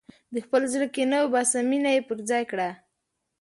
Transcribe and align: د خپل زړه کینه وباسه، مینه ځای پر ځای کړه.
د 0.33 0.35
خپل 0.45 0.61
زړه 0.73 0.87
کینه 0.95 1.17
وباسه، 1.21 1.59
مینه 1.69 1.89
ځای 1.89 1.99
پر 2.07 2.17
ځای 2.29 2.43
کړه. 2.51 2.69